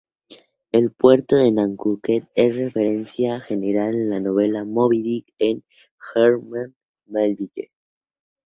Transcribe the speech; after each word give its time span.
El 0.71 0.89
puerto 0.91 1.35
de 1.35 1.51
Nantucket 1.51 2.27
es 2.33 2.55
referencia 2.55 3.39
general 3.39 3.93
en 3.93 4.09
la 4.09 4.19
novela 4.19 4.63
"Moby-Dick", 4.65 5.27
de 5.37 5.61
Herman 6.15 6.73
Melville. 7.05 7.69